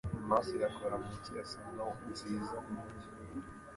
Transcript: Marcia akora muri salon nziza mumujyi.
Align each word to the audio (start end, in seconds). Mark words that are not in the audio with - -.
Marcia 0.29 0.65
akora 0.71 0.95
muri 1.03 1.41
salon 1.51 1.93
nziza 2.11 2.57
mumujyi. 2.67 3.09